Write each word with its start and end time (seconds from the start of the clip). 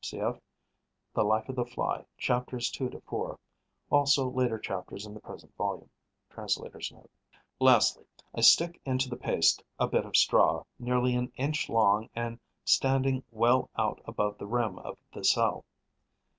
(Cf. 0.03 0.41
"The 1.13 1.21
Life 1.23 1.47
of 1.47 1.55
the 1.55 1.63
Fly": 1.67 2.03
chapters 2.17 2.71
2 2.71 2.89
to 2.89 3.01
4; 3.01 3.37
also 3.91 4.27
later 4.31 4.57
chapters 4.57 5.05
in 5.05 5.13
the 5.13 5.19
present 5.19 5.55
volume. 5.57 5.91
Translator's 6.31 6.91
Note.) 6.91 7.11
Lastly, 7.59 8.05
I 8.33 8.41
stick 8.41 8.81
into 8.83 9.09
the 9.11 9.15
paste 9.15 9.61
a 9.77 9.87
bit 9.87 10.07
of 10.07 10.17
straw 10.17 10.63
nearly 10.79 11.13
an 11.13 11.31
inch 11.35 11.69
long 11.69 12.09
and 12.15 12.39
standing 12.65 13.23
well 13.29 13.69
out 13.77 14.01
above 14.05 14.39
the 14.39 14.47
rim 14.47 14.79
of 14.79 14.97
the 15.13 15.23
cell. 15.23 15.65